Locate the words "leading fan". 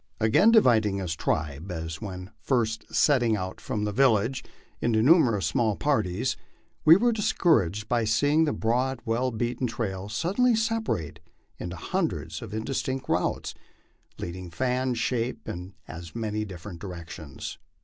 14.17-14.95